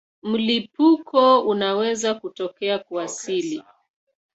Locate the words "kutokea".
2.13-2.79